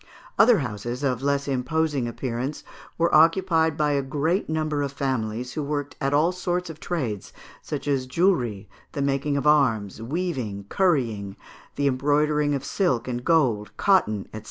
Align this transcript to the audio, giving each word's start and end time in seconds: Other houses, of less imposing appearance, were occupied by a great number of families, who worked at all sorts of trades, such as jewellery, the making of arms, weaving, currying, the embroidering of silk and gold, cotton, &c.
Other 0.39 0.57
houses, 0.57 1.03
of 1.03 1.21
less 1.21 1.47
imposing 1.47 2.07
appearance, 2.07 2.63
were 2.97 3.13
occupied 3.13 3.77
by 3.77 3.91
a 3.91 4.01
great 4.01 4.49
number 4.49 4.81
of 4.81 4.91
families, 4.91 5.53
who 5.53 5.61
worked 5.61 5.95
at 6.01 6.11
all 6.11 6.31
sorts 6.31 6.71
of 6.71 6.79
trades, 6.79 7.31
such 7.61 7.87
as 7.87 8.07
jewellery, 8.07 8.67
the 8.93 9.03
making 9.03 9.37
of 9.37 9.45
arms, 9.45 10.01
weaving, 10.01 10.65
currying, 10.69 11.35
the 11.75 11.85
embroidering 11.85 12.55
of 12.55 12.65
silk 12.65 13.07
and 13.07 13.23
gold, 13.23 13.77
cotton, 13.77 14.27
&c. 14.33 14.39